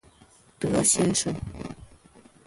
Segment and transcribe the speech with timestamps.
[0.59, 1.31] 德先生